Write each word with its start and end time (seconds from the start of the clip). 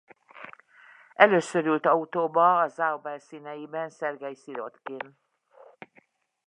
Először 1.13 1.65
ült 1.65 1.85
autóba 1.85 2.57
a 2.59 2.69
Sauber 2.69 3.21
színeiben 3.21 3.89
Szergej 3.89 4.33
Szirotkin. 4.33 5.17